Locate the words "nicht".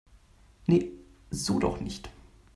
1.79-2.09